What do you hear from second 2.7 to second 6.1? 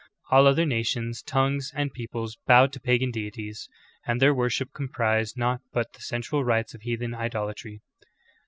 to pagan deities, and their worship comprised nought but the